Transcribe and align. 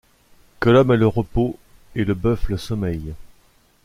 Que 0.59 0.71
l’homme 0.71 0.89
ait 0.93 0.97
le 0.97 1.05
repos 1.05 1.59
et 1.93 2.05
le 2.05 2.15
bœuf 2.15 2.49
le 2.49 2.57
sommeil! 2.57 3.13